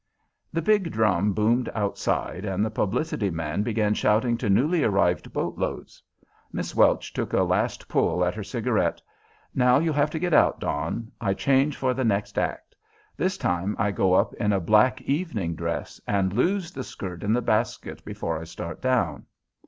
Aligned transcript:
The 0.51 0.63
big 0.63 0.89
drum 0.91 1.31
boomed 1.31 1.69
outside, 1.75 2.43
and 2.43 2.65
the 2.65 2.71
publicity 2.71 3.29
man 3.29 3.61
began 3.61 3.93
shouting 3.93 4.35
to 4.39 4.49
newly 4.49 4.83
arrived 4.83 5.31
boatloads. 5.31 6.01
Miss 6.51 6.73
Welch 6.73 7.13
took 7.13 7.33
a 7.33 7.43
last 7.43 7.87
pull 7.87 8.25
at 8.25 8.33
her 8.33 8.43
cigarette. 8.43 8.99
"Now 9.53 9.77
you'll 9.77 9.93
have 9.93 10.09
to 10.09 10.17
get 10.17 10.33
out, 10.33 10.59
Don. 10.59 11.11
I 11.21 11.35
change 11.35 11.77
for 11.77 11.93
the 11.93 12.03
next 12.03 12.39
act. 12.39 12.75
This 13.15 13.37
time 13.37 13.75
I 13.77 13.91
go 13.91 14.15
up 14.15 14.33
in 14.33 14.51
a 14.51 14.59
black 14.59 15.01
evening 15.03 15.53
dress, 15.53 16.01
and 16.07 16.33
lose 16.33 16.71
the 16.71 16.83
skirt 16.83 17.21
in 17.21 17.31
the 17.31 17.43
basket 17.43 18.03
before 18.03 18.39
I 18.41 18.45
start 18.45 18.81
down." 18.81 19.27